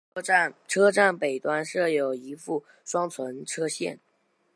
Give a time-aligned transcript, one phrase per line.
[0.67, 3.99] 车站北端设有一副双存车线。